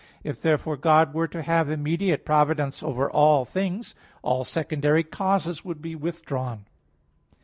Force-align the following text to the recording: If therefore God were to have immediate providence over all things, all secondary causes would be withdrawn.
If 0.23 0.41
therefore 0.41 0.77
God 0.77 1.13
were 1.13 1.27
to 1.27 1.43
have 1.43 1.69
immediate 1.69 2.25
providence 2.25 2.81
over 2.81 3.07
all 3.07 3.45
things, 3.45 3.93
all 4.23 4.43
secondary 4.43 5.03
causes 5.03 5.63
would 5.63 5.79
be 5.79 5.93
withdrawn. 5.93 6.65